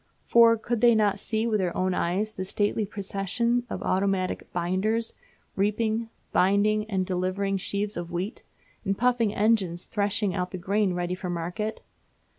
[0.25, 5.13] For could they not see with their own eyes the stately procession of automatic "binders"
[5.55, 8.41] reaping, binding, and delivering sheaves of wheat,
[8.83, 11.81] and puffing engines threshing out the grain ready for market?